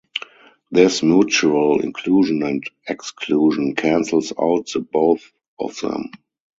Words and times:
This 0.71 1.03
mutual 1.03 1.81
inclusion 1.81 2.41
and 2.41 2.63
exclusion 2.87 3.75
cancels 3.75 4.33
out 4.41 4.65
the 4.73 4.79
both 4.79 5.31
of 5.59 5.79
them. 5.79 6.09